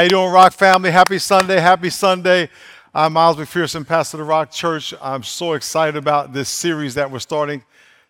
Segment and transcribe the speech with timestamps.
[0.00, 0.90] How you doing, Rock family?
[0.90, 2.48] Happy Sunday, happy Sunday.
[2.94, 4.94] I'm Miles McPherson, pastor of the Rock Church.
[4.98, 7.62] I'm so excited about this series that we're starting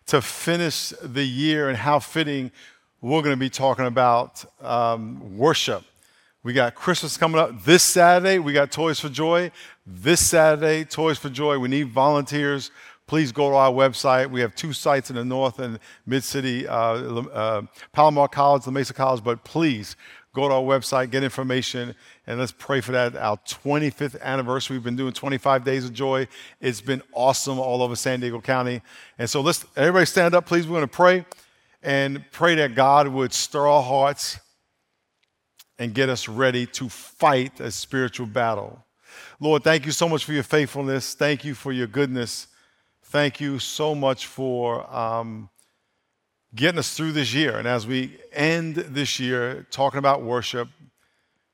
[0.05, 2.49] to finish the year and how fitting
[3.01, 5.83] we're going to be talking about um, worship.
[6.43, 8.39] We got Christmas coming up this Saturday.
[8.39, 9.51] We got Toys for Joy
[9.85, 10.85] this Saturday.
[10.85, 11.59] Toys for Joy.
[11.59, 12.71] We need volunteers.
[13.05, 14.31] Please go to our website.
[14.31, 18.71] We have two sites in the north and mid city, uh, uh, Palomar College, La
[18.71, 19.97] Mesa College, but please
[20.33, 21.93] Go to our website, get information,
[22.25, 23.17] and let's pray for that.
[23.17, 24.77] Our 25th anniversary.
[24.77, 26.27] We've been doing 25 days of joy.
[26.61, 28.81] It's been awesome all over San Diego County.
[29.17, 30.65] And so let's everybody stand up, please.
[30.65, 31.25] We're going to pray
[31.83, 34.39] and pray that God would stir our hearts
[35.77, 38.85] and get us ready to fight a spiritual battle.
[39.39, 41.13] Lord, thank you so much for your faithfulness.
[41.13, 42.47] Thank you for your goodness.
[43.05, 45.49] Thank you so much for um,
[46.53, 47.57] getting us through this year.
[47.57, 50.67] And as we end this year talking about worship,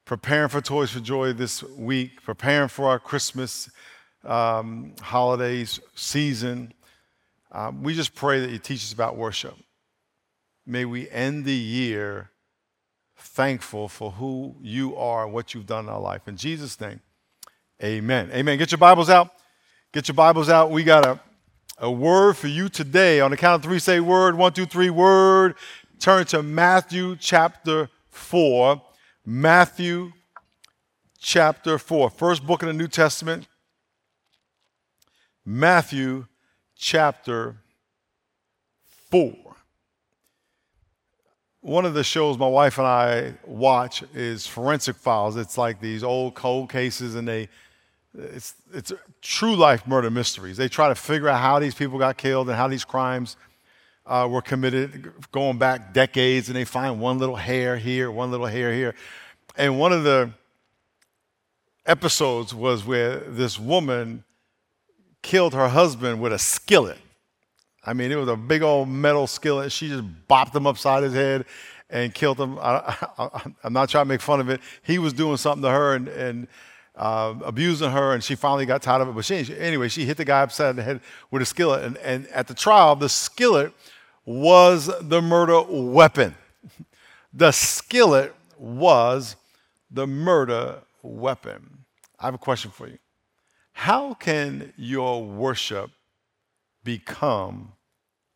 [0.06, 3.70] preparing for Toys for Joy this week, preparing for our Christmas
[4.24, 6.74] um, holidays season,
[7.52, 9.56] um, we just pray that you teach us about worship.
[10.66, 12.32] May we end the year
[13.18, 16.28] thankful for who you are and what you've done in our life.
[16.28, 17.00] In Jesus' name,
[17.84, 18.30] amen.
[18.34, 18.58] Amen.
[18.58, 19.32] Get your Bibles out.
[19.94, 20.72] Get your Bibles out.
[20.72, 21.20] We got a
[21.78, 23.20] a word for you today.
[23.20, 24.36] On the count of three, say word.
[24.36, 25.56] One, two, three, word.
[26.00, 28.82] Turn to Matthew chapter 4.
[29.26, 30.14] Matthew
[31.20, 32.10] chapter 4.
[32.10, 33.48] First book in the New Testament.
[35.46, 36.26] Matthew
[36.76, 37.58] chapter
[39.12, 39.34] 4.
[41.62, 45.36] One of the shows my wife and I watch is Forensic Files.
[45.36, 47.50] It's like these old cold cases, and they
[48.14, 50.58] it's, it's true life murder mysteries.
[50.58, 53.38] They try to figure out how these people got killed and how these crimes
[54.06, 58.46] uh, were committed going back decades, and they find one little hair here, one little
[58.46, 58.96] hair here.
[59.58, 60.32] And one of the
[61.86, 64.24] episodes was where this woman
[65.22, 66.98] killed her husband with a skillet.
[67.84, 69.72] I mean, it was a big old metal skillet.
[69.72, 71.46] She just bopped him upside his head
[71.90, 72.58] and killed him.
[72.60, 72.96] I,
[73.64, 74.62] am not trying to make fun of it.
[74.84, 76.48] He was doing something to her, and, and
[76.98, 79.16] uh, abusing her, and she finally got tired of it.
[79.16, 81.00] But she, anyway, she hit the guy upside the head
[81.32, 81.84] with a skillet.
[81.84, 83.72] And, and at the trial, the skillet
[84.26, 86.36] was the murder weapon.
[87.32, 89.36] The skillet was
[89.92, 91.86] the murder weapon.
[92.20, 92.98] I have a question for you.
[93.74, 95.92] How can your worship
[96.84, 97.74] become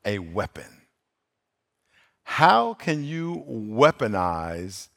[0.06, 0.82] a weapon?
[2.24, 4.90] How can you weaponize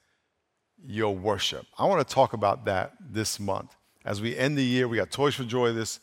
[0.87, 1.67] your worship.
[1.79, 3.75] I want to talk about that this month.
[4.05, 6.01] As we end the year, we got Toys for Joy this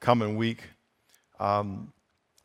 [0.00, 0.62] coming week.
[1.38, 1.92] Um,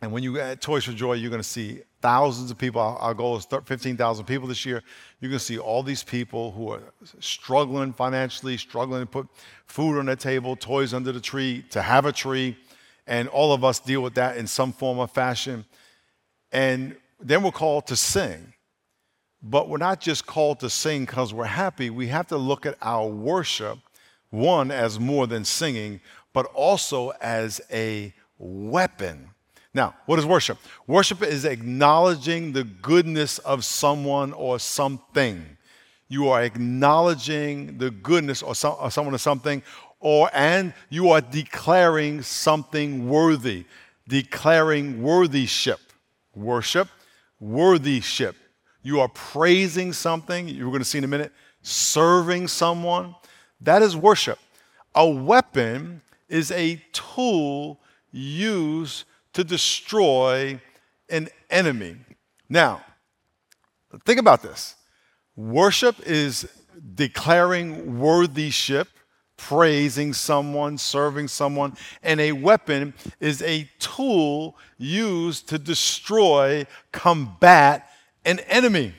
[0.01, 2.79] and when you add Toys for Joy, you're going to see thousands of people.
[2.81, 4.83] Our, goal is 15,000 people this year.
[5.19, 6.81] You're going to see all these people who are
[7.19, 9.27] struggling financially, struggling to put
[9.65, 12.57] food on their table, toys under the tree, to have a tree.
[13.07, 15.65] And all of us deal with that in some form or fashion.
[16.51, 18.53] And then we're called to sing.
[19.47, 21.91] But we're not just called to sing because we're happy.
[21.91, 23.77] We have to look at our worship,
[24.31, 26.01] one, as more than singing,
[26.33, 29.29] but also as a weapon.
[29.71, 30.57] Now, what is worship?
[30.87, 35.45] Worship is acknowledging the goodness of someone or something.
[36.07, 39.61] You are acknowledging the goodness or, some, or someone or something,
[39.99, 43.65] or and you are declaring something worthy,
[44.07, 45.79] declaring worthyship.
[46.33, 46.87] Worship,
[47.39, 48.35] worthyship.
[48.85, 51.31] You are praising something, you're going to see in a minute,
[51.63, 53.15] serving someone.
[53.59, 54.37] That is worship.
[54.93, 57.79] A weapon is a tool
[58.11, 60.61] used to destroy
[61.09, 61.97] an enemy.
[62.47, 62.83] Now,
[64.05, 64.75] think about this
[65.35, 66.47] worship is
[66.93, 68.87] declaring worthyship,
[69.35, 77.89] praising someone, serving someone, and a weapon is a tool used to destroy, combat,
[78.25, 78.93] an enemy.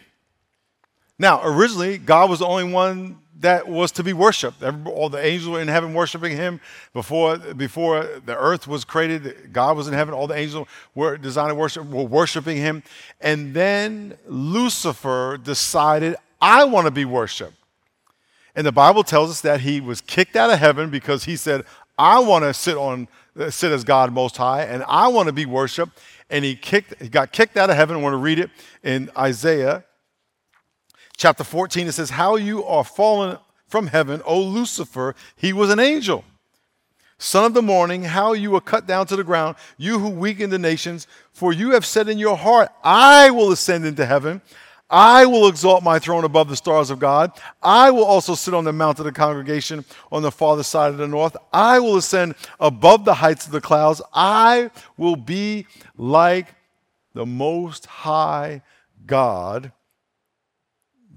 [1.19, 4.63] Now, originally, God was the only one that was to be worshiped.
[4.63, 6.61] All the angels were in heaven worshiping him
[6.95, 9.53] before, before the earth was created.
[9.53, 10.15] God was in heaven.
[10.15, 12.83] All the angels were designed to worship, were worshiping him.
[13.21, 17.55] And then Lucifer decided, I want to be worshiped.
[18.55, 21.65] And the Bible tells us that he was kicked out of heaven because he said,
[21.99, 23.09] I want to sit on
[23.51, 25.99] sit as God most high, and I want to be worshiped
[26.31, 27.97] and he kicked, he got kicked out of heaven.
[27.97, 28.51] I want to read it
[28.83, 29.85] in Isaiah
[31.17, 31.87] chapter 14.
[31.87, 33.39] It says, How you are fallen
[33.69, 36.25] from heaven, O Lucifer, he was an angel.
[37.19, 40.51] Son of the morning, how you were cut down to the ground, you who weaken
[40.51, 44.43] the nations, for you have said in your heart, I will ascend into heaven.
[44.89, 47.33] I will exalt my throne above the stars of God.
[47.63, 50.99] I will also sit on the mount of the congregation on the farther side of
[50.99, 51.37] the north.
[51.53, 54.01] I will ascend above the heights of the clouds.
[54.15, 55.67] I will be
[55.97, 56.55] like
[57.15, 58.63] the Most High
[59.07, 59.73] God.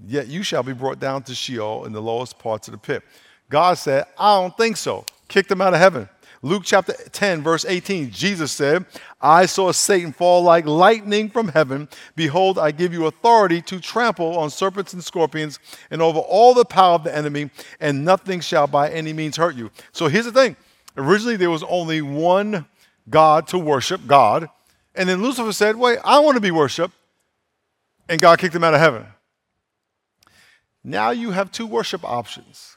[0.04, 3.02] Yet you shall be brought down to Sheol in the lowest parts of the pit.
[3.50, 5.04] God said, I don't think so.
[5.28, 6.08] Kicked him out of heaven.
[6.42, 8.86] Luke chapter 10, verse 18, Jesus said,
[9.20, 11.88] I saw Satan fall like lightning from heaven.
[12.16, 15.58] Behold, I give you authority to trample on serpents and scorpions
[15.90, 17.50] and over all the power of the enemy,
[17.80, 19.70] and nothing shall by any means hurt you.
[19.92, 20.56] So here's the thing
[20.96, 22.66] originally, there was only one
[23.08, 24.48] God to worship, God.
[24.94, 26.94] And then Lucifer said, Wait, I want to be worshiped.
[28.08, 29.06] And God kicked him out of heaven.
[30.82, 32.76] Now you have two worship options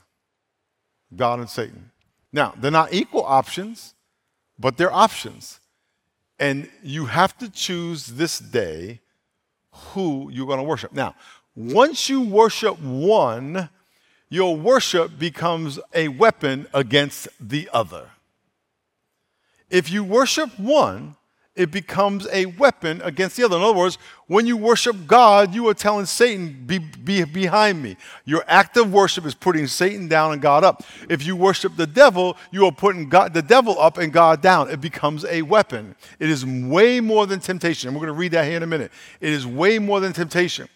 [1.15, 1.91] God and Satan.
[2.31, 3.93] Now, they're not equal options,
[4.57, 5.59] but they're options.
[6.43, 8.99] And you have to choose this day
[9.71, 10.91] who you're going to worship.
[10.91, 11.15] Now,
[11.55, 13.69] once you worship one,
[14.27, 18.09] your worship becomes a weapon against the other.
[19.69, 21.15] If you worship one,
[21.55, 23.57] it becomes a weapon against the other.
[23.57, 27.95] In other words, when you worship God, you are telling Satan, be, be behind me.
[28.25, 30.83] Your act of worship is putting Satan down and God up.
[31.09, 34.71] If you worship the devil, you are putting God, the devil up and God down.
[34.71, 35.95] It becomes a weapon.
[36.17, 37.87] It is way more than temptation.
[37.87, 38.91] And we're going to read that here in a minute.
[39.21, 40.67] It is way more than temptation.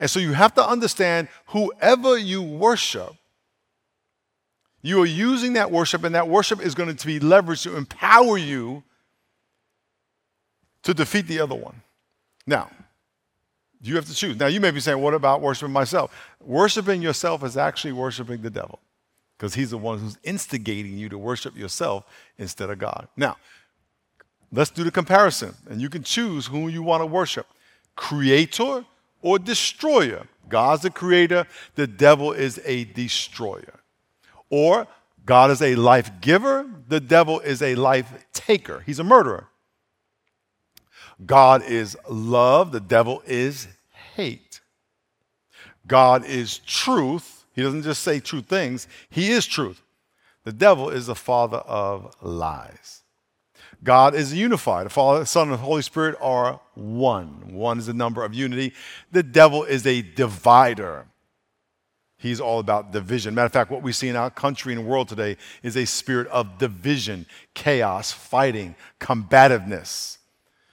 [0.00, 3.14] And so you have to understand whoever you worship,
[4.80, 8.38] you are using that worship, and that worship is going to be leveraged to empower
[8.38, 8.82] you
[10.82, 11.82] to defeat the other one.
[12.46, 12.70] Now,
[13.80, 14.36] you have to choose.
[14.38, 16.14] Now, you may be saying, what about worshiping myself?
[16.40, 18.78] Worshiping yourself is actually worshiping the devil
[19.36, 22.04] because he's the one who's instigating you to worship yourself
[22.38, 23.08] instead of God.
[23.16, 23.36] Now,
[24.52, 27.46] let's do the comparison, and you can choose whom you want to worship
[27.96, 28.84] creator
[29.20, 30.26] or destroyer.
[30.48, 33.80] God's the creator, the devil is a destroyer.
[34.48, 34.86] Or
[35.24, 38.82] God is a life giver, the devil is a life taker.
[38.86, 39.48] He's a murderer.
[41.24, 43.68] God is love, the devil is
[44.14, 44.60] hate.
[45.86, 47.44] God is truth.
[47.54, 49.82] He doesn't just say true things, he is truth.
[50.44, 53.02] The devil is the father of lies.
[53.84, 54.86] God is unified.
[54.86, 57.52] The Father, Son, and Holy Spirit are one.
[57.52, 58.74] One is the number of unity.
[59.10, 61.06] The devil is a divider.
[62.16, 63.34] He's all about division.
[63.34, 66.28] Matter of fact, what we see in our country and world today is a spirit
[66.28, 70.18] of division, chaos, fighting, combativeness.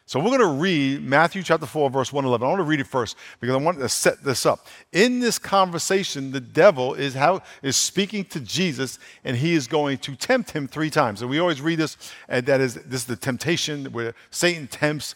[0.10, 2.44] So we're going to read Matthew chapter 4, verse 111.
[2.44, 4.66] I want to read it first because I want to set this up.
[4.92, 10.00] In this conversation, the devil is how is speaking to Jesus, and he is going
[10.00, 11.22] to tempt him three times.
[11.22, 11.96] And we always read this,
[12.28, 15.14] and that is this is the temptation where Satan tempts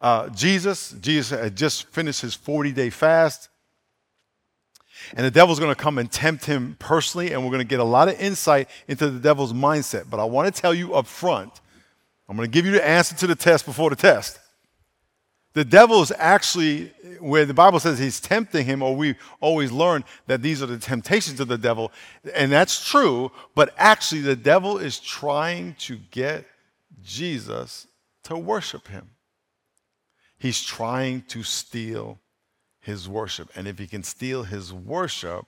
[0.00, 0.94] uh, Jesus.
[1.00, 3.48] Jesus had just finished his 40-day fast.
[5.14, 7.80] And the devil's going to come and tempt him personally, and we're going to get
[7.80, 10.08] a lot of insight into the devil's mindset.
[10.08, 11.60] But I want to tell you up front
[12.28, 14.38] I'm going to give you the answer to the test before the test.
[15.52, 20.04] The devil is actually, where the Bible says he's tempting him, or we always learn
[20.26, 21.92] that these are the temptations of the devil,
[22.34, 26.44] and that's true, but actually the devil is trying to get
[27.02, 27.86] Jesus
[28.24, 29.10] to worship him.
[30.38, 32.18] He's trying to steal
[32.80, 33.48] his worship.
[33.54, 35.46] And if he can steal his worship,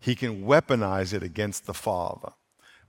[0.00, 2.32] he can weaponize it against the Father.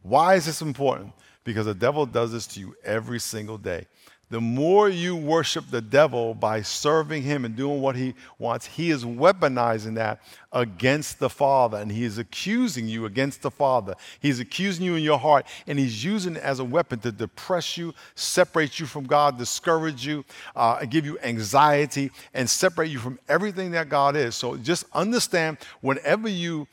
[0.02, 1.14] Why is this important?
[1.44, 3.88] Because the devil does this to you every single day.
[4.34, 8.90] The more you worship the devil by serving him and doing what he wants, he
[8.90, 13.94] is weaponizing that against the Father and he is accusing you against the Father.
[14.22, 17.78] He's accusing you in your heart and he's using it as a weapon to depress
[17.78, 23.20] you, separate you from God, discourage you, uh, give you anxiety, and separate you from
[23.30, 24.34] everything that God is.
[24.34, 26.68] So just understand whenever you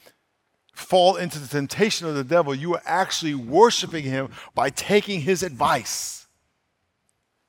[0.81, 5.43] fall into the temptation of the devil, you are actually worshiping him by taking his
[5.43, 6.27] advice.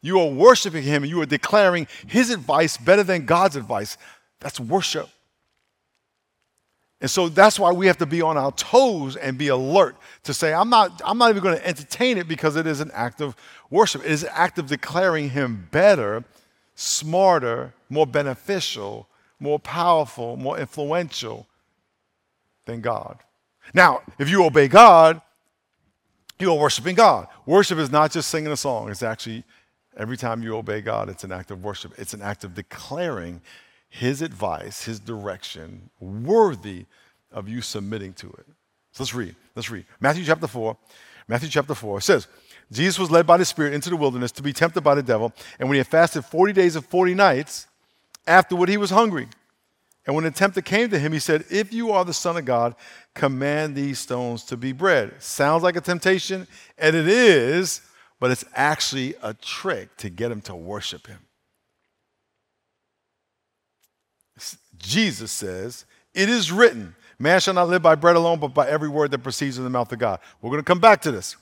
[0.02, 3.98] You are worshiping him and you are declaring his advice better than God's advice.
[4.40, 5.10] That's worship.
[7.00, 10.34] And so that's why we have to be on our toes and be alert to
[10.34, 13.22] say, I'm not, I'm not even going to entertain it because it is an act
[13.22, 13.36] of
[13.72, 14.04] worship.
[14.06, 16.24] It is an act of declaring him better,
[16.76, 19.08] smarter, more beneficial,
[19.40, 21.48] more powerful, more influential
[22.66, 23.20] than God.
[23.74, 25.22] Now, if you obey God,
[26.40, 27.28] you are worshiping God.
[27.46, 29.44] Worship is not just singing a song, it's actually
[29.98, 31.94] every time you obey God, it's an act of worship.
[31.98, 33.42] It's an act of declaring
[33.90, 36.86] His advice, His direction, worthy
[37.32, 38.46] of you submitting to it.
[38.92, 39.36] So let's read.
[39.56, 39.86] Let's read.
[40.00, 40.78] Matthew chapter 4.
[41.28, 42.28] Matthew chapter 4 says,
[42.72, 45.34] Jesus was led by the Spirit into the wilderness to be tempted by the devil,
[45.60, 47.68] and when he had fasted 40 days and 40 nights,
[48.28, 49.28] Afterward, he was hungry.
[50.06, 52.46] And when the tempter came to him, he said, If you are the Son of
[52.46, 52.76] God,
[53.14, 55.14] command these stones to be bread.
[55.22, 57.82] Sounds like a temptation, and it is,
[58.20, 61.20] but it's actually a trick to get him to worship him.
[64.78, 68.90] Jesus says, It is written, man shall not live by bread alone, but by every
[68.90, 70.20] word that proceeds from the mouth of God.
[70.42, 71.38] We're going to come back to this.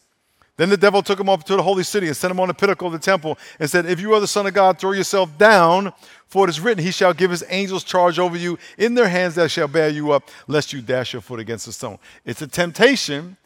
[0.60, 2.54] Then the devil took him up to the holy city and set him on the
[2.54, 5.38] pinnacle of the temple and said, If you are the Son of God, throw yourself
[5.38, 5.94] down,
[6.28, 8.60] for it is written, He shall give His angels charge over you.
[8.78, 11.72] In their hands they shall bear you up, lest you dash your foot against a
[11.72, 11.98] stone.
[12.26, 13.38] It's a temptation,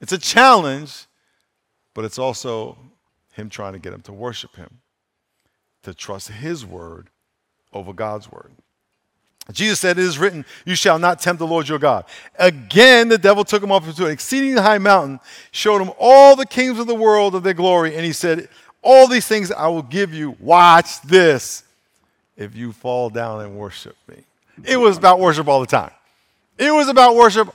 [0.00, 1.04] it's a challenge,
[1.92, 2.78] but it's also
[3.32, 4.80] him trying to get him to worship him,
[5.82, 7.10] to trust His word
[7.74, 8.52] over God's word.
[9.52, 12.04] Jesus said, It is written, You shall not tempt the Lord your God.
[12.38, 15.20] Again, the devil took him up into an exceeding high mountain,
[15.50, 18.48] showed him all the kings of the world of their glory, and he said,
[18.82, 20.36] All these things I will give you.
[20.40, 21.62] Watch this
[22.36, 24.24] if you fall down and worship me.
[24.64, 25.90] It was about worship all the time.
[26.56, 27.54] It was about worship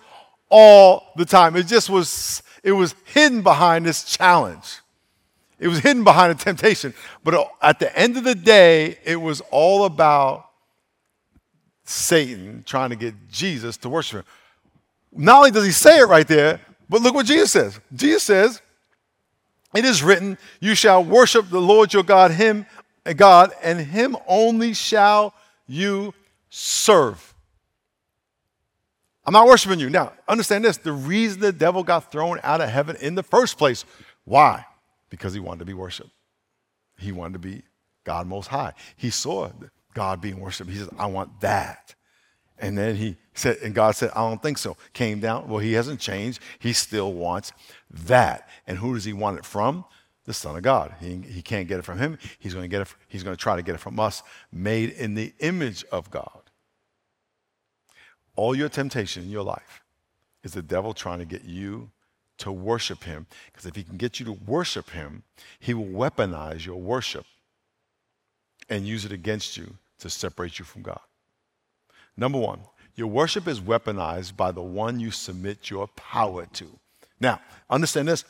[0.49, 1.55] all the time.
[1.55, 4.79] It just was, it was hidden behind this challenge.
[5.57, 6.93] It was hidden behind a temptation.
[7.23, 10.48] But at the end of the day, it was all about
[11.89, 14.25] Satan trying to get Jesus to worship him.
[15.11, 17.79] Not only does he say it right there, but look what Jesus says.
[17.95, 18.61] Jesus says,
[19.73, 22.67] It is written, You shall worship the Lord your God, him
[23.05, 25.33] and God, and him only shall
[25.67, 26.13] you
[26.51, 27.33] serve.
[29.25, 29.89] I'm not worshiping you.
[29.89, 33.57] Now, understand this the reason the devil got thrown out of heaven in the first
[33.57, 33.83] place,
[34.25, 34.63] why?
[35.09, 36.11] Because he wanted to be worshiped.
[36.99, 37.63] He wanted to be
[38.03, 38.73] God Most High.
[38.95, 39.49] He saw
[39.93, 40.69] God being worshiped.
[40.69, 41.95] He says, I want that.
[42.57, 44.75] And then he said, and God said, I don't think so.
[44.93, 45.47] Came down.
[45.47, 46.41] Well, he hasn't changed.
[46.59, 47.53] He still wants
[47.89, 48.49] that.
[48.67, 49.85] And who does he want it from?
[50.25, 50.93] The Son of God.
[50.99, 52.19] He, he can't get it from him.
[52.37, 52.93] He's going to get it.
[53.07, 56.41] He's going to try to get it from us, made in the image of God.
[58.35, 59.81] All your temptation in your life
[60.43, 61.91] is the devil trying to get you
[62.39, 63.25] to worship him.
[63.47, 65.23] Because if he can get you to worship him,
[65.59, 67.25] he will weaponize your worship
[68.69, 70.99] and use it against you to separate you from God.
[72.15, 72.59] Number one,
[72.95, 76.67] your worship is weaponized by the one you submit your power to.
[77.19, 78.25] Now, understand this.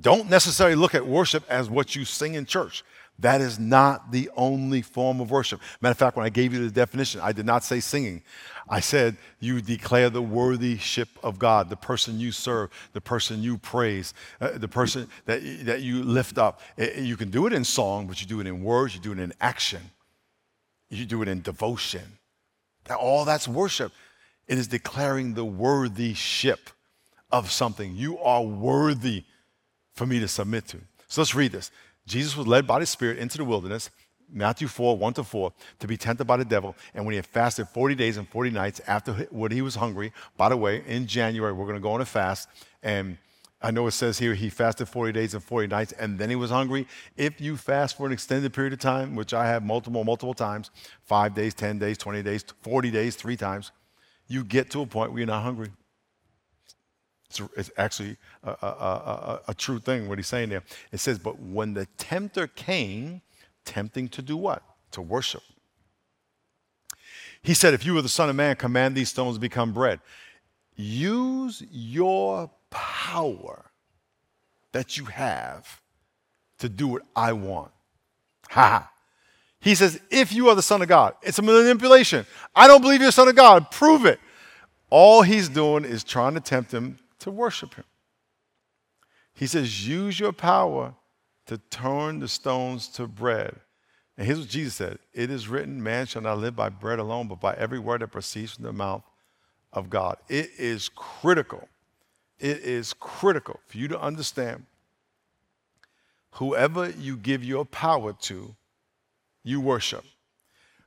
[0.00, 2.84] Don't necessarily look at worship as what you sing in church.
[3.22, 5.60] That is not the only form of worship.
[5.80, 8.22] Matter of fact, when I gave you the definition, I did not say singing.
[8.68, 13.58] I said you declare the worthyship of God, the person you serve, the person you
[13.58, 16.60] praise, uh, the person that, that you lift up.
[16.76, 19.20] You can do it in song, but you do it in words, you do it
[19.20, 19.82] in action,
[20.90, 22.18] you do it in devotion.
[22.98, 23.92] All that's worship.
[24.48, 26.70] It is declaring the worthyship
[27.30, 27.94] of something.
[27.94, 29.22] You are worthy
[29.94, 30.78] for me to submit to.
[31.06, 31.70] So let's read this.
[32.06, 33.90] Jesus was led by the Spirit into the wilderness,
[34.30, 36.74] Matthew 4, 1 to 4, to be tempted by the devil.
[36.94, 40.12] And when he had fasted 40 days and 40 nights after what he was hungry,
[40.36, 42.48] by the way, in January, we're going to go on a fast.
[42.82, 43.18] And
[43.60, 46.36] I know it says here he fasted 40 days and 40 nights and then he
[46.36, 46.88] was hungry.
[47.16, 50.70] If you fast for an extended period of time, which I have multiple, multiple times
[51.04, 53.70] five days, 10 days, 20 days, 40 days, three times
[54.26, 55.68] you get to a point where you're not hungry.
[57.40, 60.62] It's, it's actually a, a, a, true thing, what he's saying there.
[60.90, 63.22] It says, But when the tempter came,
[63.64, 64.62] tempting to do what?
[64.92, 65.42] To worship.
[67.42, 70.00] He said, If you were the Son of Man, command these stones to become bread.
[70.76, 73.70] Use your power
[74.72, 75.80] that you have
[76.58, 77.70] to do what I want.
[78.50, 78.92] Ha ha.
[79.60, 82.26] He says, if you are the Son of God, it's a manipulation.
[82.54, 83.70] I don't believe you're the Son of God.
[83.70, 84.18] Prove it.
[84.90, 87.84] All he's doing is trying to tempt him to worship him.
[89.34, 90.94] He says, use your power
[91.46, 93.56] to turn the stones to bread.
[94.16, 97.28] And here's what Jesus said It is written, man shall not live by bread alone,
[97.28, 99.02] but by every word that proceeds from the mouth
[99.72, 100.18] of God.
[100.28, 101.68] It is critical.
[102.38, 104.66] It is critical for you to understand
[106.32, 108.54] whoever you give your power to,
[109.44, 110.04] you worship.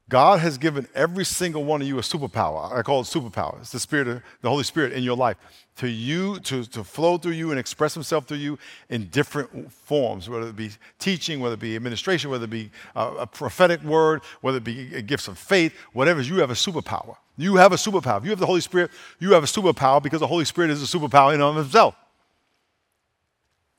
[0.07, 2.71] God has given every single one of you a superpower.
[2.71, 3.59] I call it superpower.
[3.59, 5.37] It's the Spirit, of, the Holy Spirit in your life
[5.77, 8.59] to you to, to flow through you and express Himself through you
[8.89, 10.69] in different forms, whether it be
[10.99, 15.01] teaching, whether it be administration, whether it be a, a prophetic word, whether it be
[15.01, 16.21] gifts of faith, whatever.
[16.21, 17.17] You have a superpower.
[17.35, 18.19] You have a superpower.
[18.19, 20.83] If you have the Holy Spirit, you have a superpower because the Holy Spirit is
[20.83, 21.95] a superpower in and of Himself.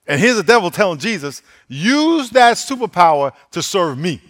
[0.09, 4.21] And here's the devil telling Jesus, use that superpower to serve me.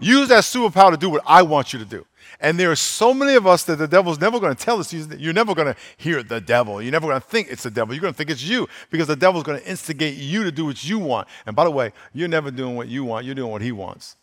[0.00, 2.06] Use that superpower to do what I want you to do.
[2.40, 4.92] And there are so many of us that the devil's never going to tell us.
[4.92, 6.82] You're never going to hear the devil.
[6.82, 7.94] You're never going to think it's the devil.
[7.94, 10.64] You're going to think it's you because the devil's going to instigate you to do
[10.66, 11.28] what you want.
[11.46, 13.24] And by the way, you're never doing what you want.
[13.24, 14.16] You're doing what he wants.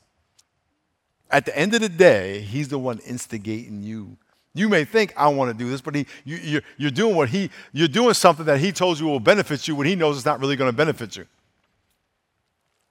[1.29, 4.17] At the end of the day, he's the one instigating you.
[4.53, 7.29] You may think I want to do this, but he, you, you're, you're doing what
[7.29, 10.25] he, you're doing something that he told you will benefit you when he knows it's
[10.25, 11.25] not really going to benefit you.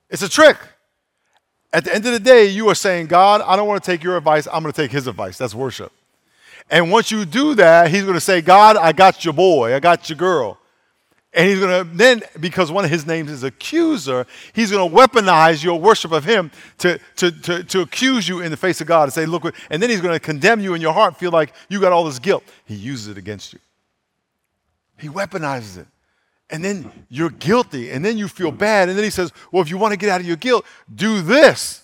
[0.09, 0.57] It's a trick.
[1.73, 4.03] At the end of the day, you are saying, God, I don't want to take
[4.03, 4.49] your advice.
[4.53, 5.39] I'm going to take his advice.
[5.39, 5.93] That's worship.
[6.69, 9.75] And once you do that, he's going to say, God, I got your boy.
[9.75, 10.59] I got your girl.
[11.33, 14.97] And he's going to then, because one of his names is accuser, he's going to
[14.97, 18.89] weaponize your worship of him to, to, to, to accuse you in the face of
[18.89, 21.31] God and say, look, and then he's going to condemn you in your heart, feel
[21.31, 22.43] like you got all this guilt.
[22.65, 23.61] He uses it against you.
[24.99, 25.87] He weaponizes it.
[26.51, 27.91] And then you're guilty.
[27.91, 28.89] And then you feel bad.
[28.89, 30.65] And then he says, well, if you want to get out of your guilt,
[30.95, 31.83] do this.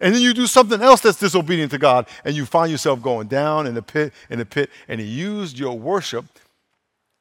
[0.00, 2.08] And then you do something else that's disobedient to God.
[2.24, 4.70] And you find yourself going down in the pit, in the pit.
[4.88, 6.24] And he used your worship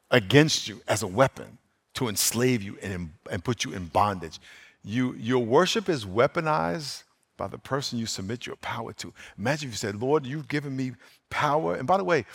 [0.10, 1.58] against you as a weapon
[1.94, 4.40] to enslave you and, and put you in bondage.
[4.84, 7.04] You, your worship is weaponized
[7.38, 9.14] by the person you submit your power to.
[9.38, 10.94] Imagine if you said, Lord, you've given me
[11.30, 11.76] power.
[11.76, 12.26] And by the way,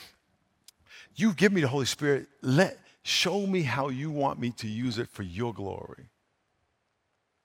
[1.14, 2.28] you've given me the Holy Spirit.
[2.42, 6.08] Let, show me how you want me to use it for your glory.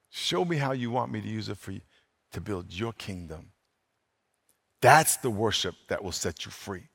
[0.09, 1.73] Show me how you want me to use it for
[2.31, 3.51] to build your kingdom.
[4.81, 6.85] That's the worship that will set you free.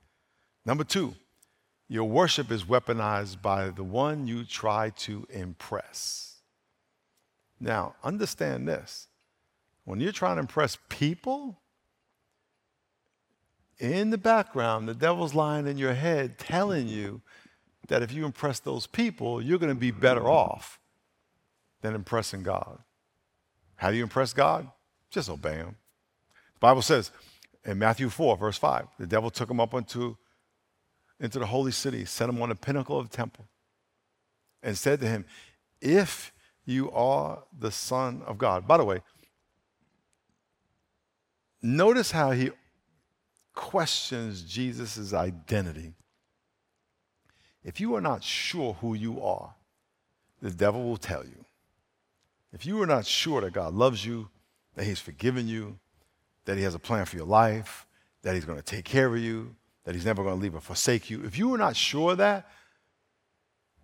[0.64, 1.14] Number two,
[1.88, 6.40] your worship is weaponized by the one you try to impress.
[7.60, 9.06] Now, understand this.
[9.84, 11.60] When you're trying to impress people,
[13.78, 17.20] in the background, the devil's lying in your head telling you
[17.88, 20.80] that if you impress those people, you're going to be better off
[21.82, 22.78] than impressing God.
[23.76, 24.70] How do you impress God?
[25.10, 25.76] Just obey him.
[26.54, 27.10] The Bible says
[27.64, 30.16] in Matthew 4, verse 5, the devil took him up into
[31.18, 33.46] into the holy city, set him on the pinnacle of the temple,
[34.62, 35.24] and said to him,
[35.80, 36.30] If
[36.66, 38.66] you are the Son of God.
[38.66, 39.00] By the way,
[41.62, 42.50] notice how he
[43.54, 45.94] questions Jesus' identity.
[47.66, 49.54] If you are not sure who you are,
[50.40, 51.44] the devil will tell you.
[52.54, 54.30] If you are not sure that God loves you,
[54.76, 55.78] that He's forgiven you,
[56.46, 57.86] that He has a plan for your life,
[58.22, 59.54] that He's going to take care of you,
[59.86, 62.18] that he's never going to leave or forsake you, if you are not sure of
[62.18, 62.48] that,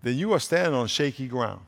[0.03, 1.61] then you are standing on shaky ground.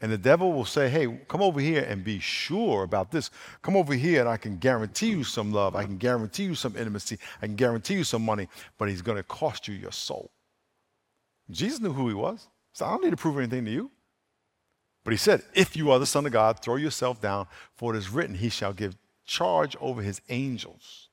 [0.00, 3.30] And the devil will say, Hey, come over here and be sure about this.
[3.60, 5.76] Come over here and I can guarantee you some love.
[5.76, 7.18] I can guarantee you some intimacy.
[7.40, 8.48] I can guarantee you some money,
[8.78, 10.30] but he's going to cost you your soul.
[11.50, 12.48] Jesus knew who he was.
[12.72, 13.90] So I don't need to prove anything to you.
[15.04, 17.98] But he said, If you are the Son of God, throw yourself down, for it
[17.98, 21.08] is written, He shall give charge over his angels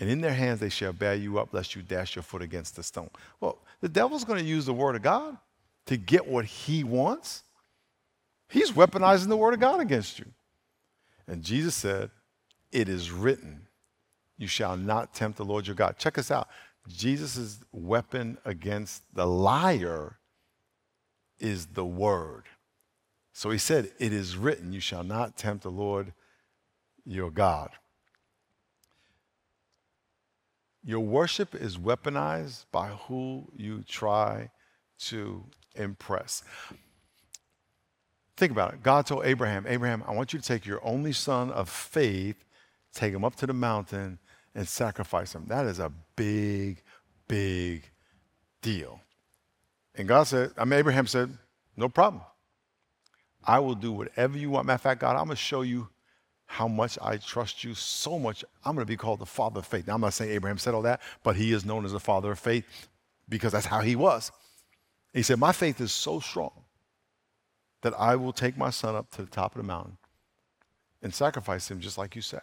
[0.00, 2.76] and in their hands they shall bear you up, lest you dash your foot against
[2.76, 3.10] the stone.
[3.40, 5.36] Well, the devil's going to use the word of God
[5.86, 7.42] to get what he wants.
[8.48, 10.26] He's weaponizing the word of God against you.
[11.26, 12.10] And Jesus said,
[12.70, 13.66] It is written,
[14.36, 15.96] you shall not tempt the Lord your God.
[15.98, 16.48] Check us out.
[16.86, 20.18] Jesus' weapon against the liar
[21.38, 22.44] is the word.
[23.32, 26.12] So he said, It is written, you shall not tempt the Lord
[27.04, 27.70] your God.
[30.84, 34.50] Your worship is weaponized by who you try
[35.00, 36.42] to impress.
[38.36, 38.82] Think about it.
[38.82, 42.44] God told Abraham, Abraham, I want you to take your only son of faith,
[42.94, 44.18] take him up to the mountain,
[44.54, 45.46] and sacrifice him.
[45.48, 46.82] That is a big,
[47.28, 47.88] big
[48.60, 49.00] deal.
[49.94, 51.30] And God said, I mean, Abraham said,
[51.76, 52.22] No problem.
[53.44, 54.66] I will do whatever you want.
[54.66, 55.88] Matter of fact, God, I'm going to show you
[56.44, 58.44] how much I trust you so much.
[58.64, 59.86] I'm going to be called the father of faith.
[59.86, 62.32] Now, I'm not saying Abraham said all that, but he is known as the father
[62.32, 62.88] of faith
[63.28, 64.32] because that's how he was.
[65.14, 66.52] He said, My faith is so strong
[67.82, 69.98] that I will take my son up to the top of the mountain
[71.00, 72.42] and sacrifice him just like you said.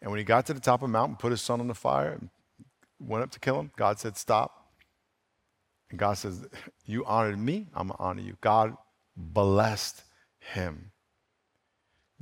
[0.00, 1.74] And when he got to the top of the mountain, put his son on the
[1.74, 2.30] fire, and
[3.00, 4.72] went up to kill him, God said, Stop.
[5.90, 6.46] And God says,
[6.84, 8.36] You honored me, I'm going to honor you.
[8.40, 8.76] God
[9.16, 10.02] blessed
[10.38, 10.92] him.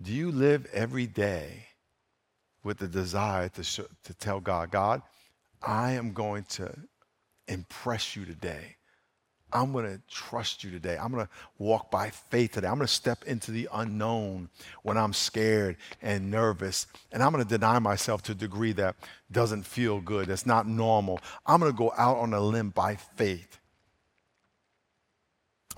[0.00, 1.66] Do you live every day
[2.62, 5.02] with the desire to, sh- to tell God, God,
[5.62, 6.72] I am going to
[7.48, 8.77] impress you today.
[9.52, 10.98] I'm going to trust you today.
[10.98, 12.66] I'm going to walk by faith today.
[12.66, 14.50] I'm going to step into the unknown
[14.82, 16.86] when I'm scared and nervous.
[17.12, 18.96] And I'm going to deny myself to a degree that
[19.32, 21.20] doesn't feel good, that's not normal.
[21.46, 23.58] I'm going to go out on a limb by faith.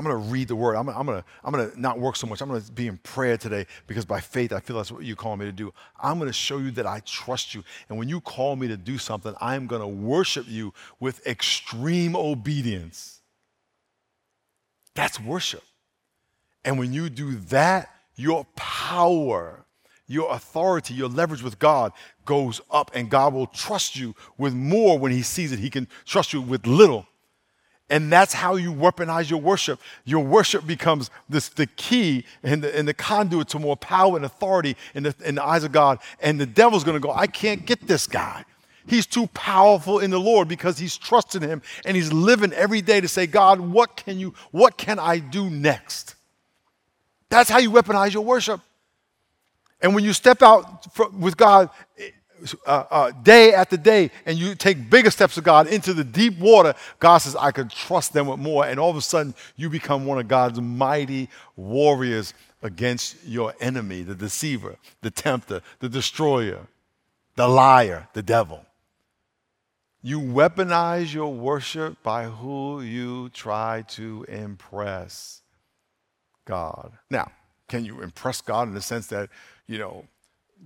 [0.01, 0.77] I'm going to read the word.
[0.77, 2.41] I'm, I'm going to I'm going to not work so much.
[2.41, 5.15] I'm going to be in prayer today because by faith, I feel that's what you
[5.15, 5.75] call me to do.
[6.03, 7.63] I'm going to show you that I trust you.
[7.91, 12.17] And when you call me to do something, I'm going to worship you with extreme
[12.17, 13.20] obedience.
[15.01, 15.63] That's worship.
[16.63, 19.65] And when you do that, your power,
[20.07, 21.93] your authority, your leverage with God
[22.27, 25.59] goes up, and God will trust you with more when He sees it.
[25.59, 27.07] He can trust you with little.
[27.89, 29.81] And that's how you weaponize your worship.
[30.05, 34.27] Your worship becomes this, the key and the, and the conduit to more power and
[34.27, 35.99] authority in the, in the eyes of God.
[36.21, 38.45] And the devil's going to go, I can't get this guy.
[38.91, 43.01] He's too powerful in the Lord because he's trusting him and he's living every day
[43.01, 46.17] to say, God, what can you, what can I do next?
[47.29, 48.61] That's how you weaponize your worship.
[49.81, 51.71] And when you step out with God
[52.67, 56.37] uh, uh, day after day and you take bigger steps of God into the deep
[56.41, 58.67] water, God says, I can trust them with more.
[58.67, 64.03] And all of a sudden, you become one of God's mighty warriors against your enemy,
[64.03, 66.67] the deceiver, the tempter, the destroyer,
[67.37, 68.67] the liar, the devil.
[70.03, 75.43] You weaponize your worship by who you try to impress
[76.47, 76.93] God.
[77.11, 77.31] Now,
[77.69, 79.29] can you impress God in the sense that,
[79.67, 80.07] you know,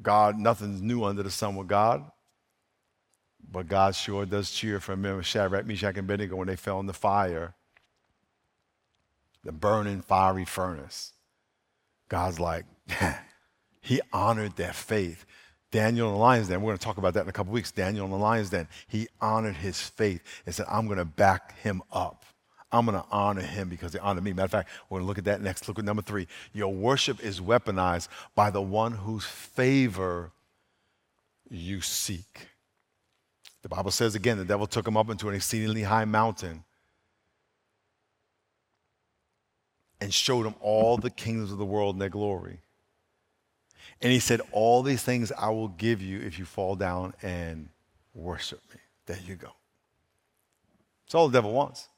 [0.02, 2.04] God, nothing's new under the sun with God.
[3.50, 5.22] But God sure does cheer for them.
[5.22, 7.54] Shadrach, Meshach, and Abednego when they fell in the fire,
[9.44, 11.12] the burning fiery furnace.
[12.08, 12.64] God's like,
[13.80, 15.26] he honored their faith.
[15.74, 17.72] Daniel in the lion's den, we're going to talk about that in a couple weeks.
[17.72, 21.58] Daniel in the lion's den, he honored his faith and said, I'm going to back
[21.58, 22.24] him up.
[22.70, 24.32] I'm going to honor him because they honor me.
[24.32, 25.66] Matter of fact, we're going to look at that next.
[25.66, 26.28] Look at number three.
[26.52, 28.06] Your worship is weaponized
[28.36, 30.30] by the one whose favor
[31.50, 32.46] you seek.
[33.62, 36.62] The Bible says again, the devil took him up into an exceedingly high mountain
[40.00, 42.60] and showed him all the kingdoms of the world and their glory.
[44.00, 47.68] And he said, All these things I will give you if you fall down and
[48.14, 48.80] worship me.
[49.06, 49.50] There you go.
[51.04, 51.88] That's all the devil wants.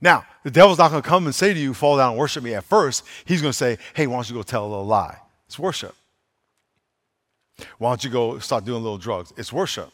[0.00, 2.42] Now, the devil's not going to come and say to you, fall down and worship
[2.42, 3.04] me at first.
[3.24, 5.16] He's going to say, hey, why don't you go tell a little lie?
[5.46, 5.94] It's worship.
[7.78, 9.32] Why don't you go start doing little drugs?
[9.36, 9.90] It's worship.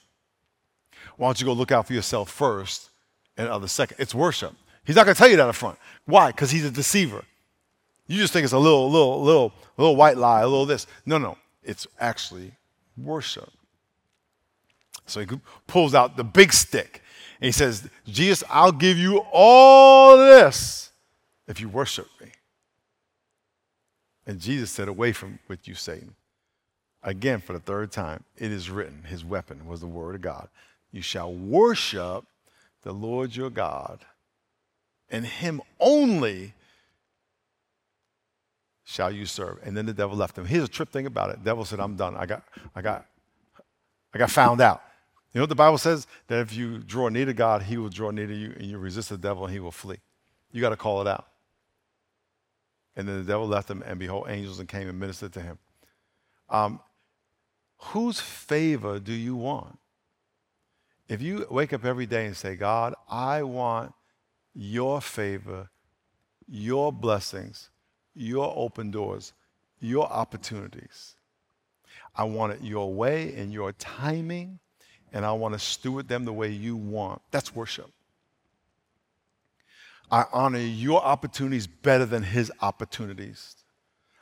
[1.18, 2.88] Why don't you go look out for yourself first
[3.36, 3.98] and other second?
[4.00, 4.54] It's worship.
[4.84, 5.78] He's not going to tell you that up front.
[6.06, 6.28] Why?
[6.28, 7.22] Because he's a deceiver.
[8.08, 10.86] You just think it's a little, little, little, little white lie, a little this.
[11.06, 11.36] No, no.
[11.62, 12.52] It's actually
[12.96, 13.50] worship.
[15.06, 15.26] So he
[15.66, 17.02] pulls out the big stick
[17.40, 20.90] and he says, Jesus, I'll give you all this
[21.46, 22.28] if you worship me.
[24.26, 26.14] And Jesus said, Away from with you, Satan.
[27.02, 30.48] Again, for the third time, it is written, his weapon was the word of God.
[30.90, 32.24] You shall worship
[32.82, 34.04] the Lord your God,
[35.08, 36.54] and him only
[38.88, 39.58] shall you serve.
[39.62, 40.46] And then the devil left him.
[40.46, 41.40] Here's a trip thing about it.
[41.40, 42.16] The devil said, I'm done.
[42.16, 42.42] I got,
[42.74, 43.04] I got,
[44.14, 44.80] I got found out.
[45.34, 46.06] You know what the Bible says?
[46.28, 48.78] That if you draw near to God, He will draw near to you, and you
[48.78, 49.98] resist the devil, and He will flee.
[50.52, 51.26] You got to call it out.
[52.96, 55.58] And then the devil left him, and behold, angels and came and ministered to him.
[56.48, 56.80] Um,
[57.76, 59.78] whose favor do you want?
[61.08, 63.92] If you wake up every day and say, God, I want
[64.54, 65.68] your favor,
[66.48, 67.68] your blessings,
[68.18, 69.32] your open doors,
[69.80, 71.14] your opportunities.
[72.14, 74.58] I want it your way and your timing
[75.12, 77.22] and I want to steward them the way you want.
[77.30, 77.90] That's worship.
[80.10, 83.56] I honor your opportunities better than his opportunities.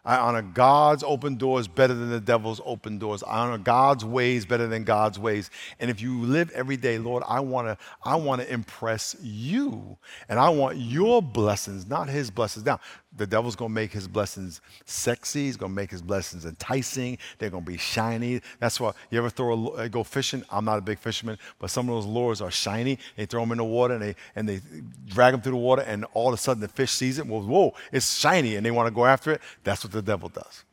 [0.05, 3.25] I honor God's open doors better than the devil's open doors.
[3.25, 5.51] I honor God's ways better than God's ways.
[5.81, 9.99] And if you live every day, Lord, I want to I want to impress you.
[10.29, 12.65] And I want your blessings, not his blessings.
[12.65, 12.79] Now,
[13.15, 15.45] the devil's going to make his blessings sexy.
[15.45, 17.19] He's going to make his blessings enticing.
[17.39, 18.41] They're going to be shiny.
[18.59, 20.45] That's why you ever throw a, go fishing.
[20.51, 22.99] I'm not a big fisherman, but some of those lures are shiny.
[23.17, 24.61] They throw them in the water and they and they
[25.07, 27.27] drag them through the water, and all of a sudden the fish sees it.
[27.27, 29.41] Well, whoa, it's shiny, and they want to go after it.
[29.65, 30.65] That's what the devil does.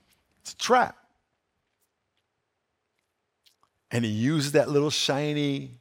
[0.42, 0.98] It's a trap,
[3.92, 5.72] and he uses that little shiny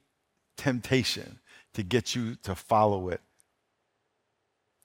[0.57, 1.41] temptation
[1.75, 3.21] to get you to follow it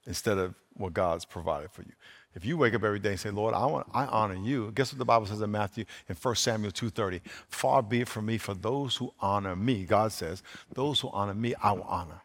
[0.07, 1.93] instead of what God's provided for you.
[2.35, 4.93] If you wake up every day and say, Lord, I, want, I honor you, guess
[4.93, 7.21] what the Bible says in Matthew in 1 Samuel 2.30?
[7.47, 11.33] Far be it from me for those who honor me, God says, those who honor
[11.33, 12.21] me, I will honor.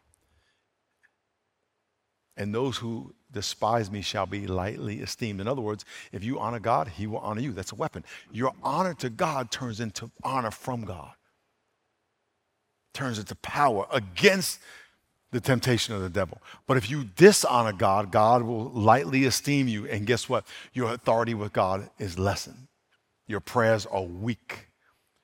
[2.37, 5.41] And those who despise me shall be lightly esteemed.
[5.41, 7.51] In other words, if you honor God, he will honor you.
[7.51, 8.03] That's a weapon.
[8.31, 11.13] Your honor to God turns into honor from God.
[12.93, 14.59] Turns into power against
[15.33, 16.41] the temptation of the devil.
[16.67, 19.87] But if you dishonor God, God will lightly esteem you.
[19.87, 20.45] And guess what?
[20.73, 22.67] Your authority with God is lessened.
[23.27, 24.67] Your prayers are weak.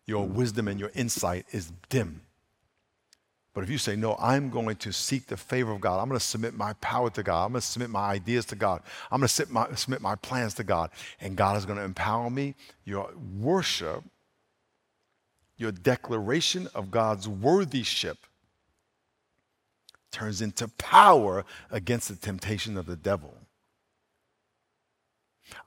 [0.05, 2.21] Your wisdom and your insight is dim.
[3.53, 6.19] But if you say, no, I'm going to seek the favor of God, I'm going
[6.19, 9.19] to submit my power to God, I'm going to submit my ideas to God, I'm
[9.19, 12.29] going to submit my, submit my plans to God, and God is going to empower
[12.29, 14.03] me, your worship,
[15.57, 18.17] your declaration of God's worthyship
[20.19, 23.34] turns into power against the temptation of the devil.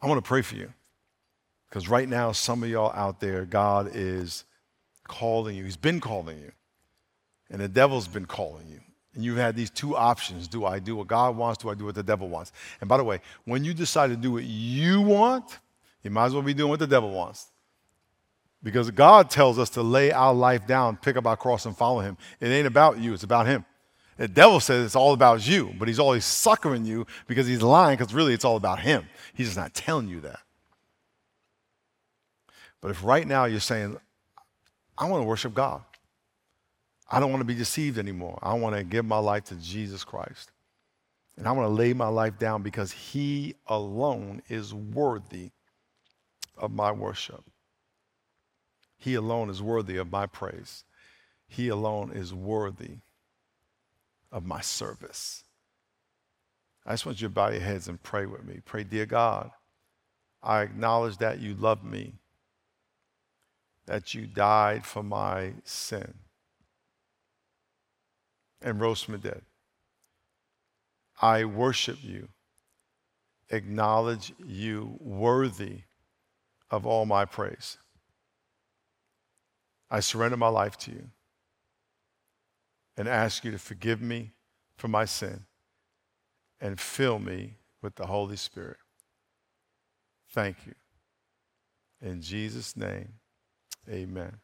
[0.00, 0.72] I want to pray for you
[1.68, 4.44] because right now, some of y'all out there, God is
[5.08, 5.64] calling you.
[5.64, 6.52] He's been calling you,
[7.50, 8.80] and the devil's been calling you.
[9.14, 11.62] And you've had these two options do I do what God wants?
[11.62, 12.52] Do I do what the devil wants?
[12.80, 15.58] And by the way, when you decide to do what you want,
[16.02, 17.48] you might as well be doing what the devil wants.
[18.62, 22.00] Because God tells us to lay our life down, pick up our cross, and follow
[22.00, 22.16] Him.
[22.38, 23.64] It ain't about you, it's about Him.
[24.18, 27.96] The devil says it's all about you, but he's always suckering you because he's lying
[27.96, 29.06] because really it's all about him.
[29.34, 30.40] He's just not telling you that.
[32.80, 33.96] But if right now you're saying,
[34.98, 35.82] I want to worship God,
[37.10, 38.38] I don't want to be deceived anymore.
[38.42, 40.50] I want to give my life to Jesus Christ.
[41.36, 45.50] And I want to lay my life down because he alone is worthy
[46.58, 47.42] of my worship.
[48.98, 50.84] He alone is worthy of my praise.
[51.48, 52.98] He alone is worthy
[54.32, 55.44] of my service.
[56.84, 58.60] I just want you to bow your heads and pray with me.
[58.64, 59.50] Pray, dear God,
[60.42, 62.14] I acknowledge that you love me,
[63.86, 66.14] that you died for my sin
[68.60, 69.42] and rose from the dead.
[71.20, 72.28] I worship you,
[73.50, 75.82] acknowledge you worthy
[76.70, 77.76] of all my praise.
[79.88, 81.10] I surrender my life to you
[83.02, 84.30] and ask you to forgive me
[84.76, 85.44] for my sin
[86.60, 88.76] and fill me with the Holy Spirit.
[90.30, 90.74] Thank you.
[92.00, 93.14] In Jesus' name,
[93.90, 94.36] amen.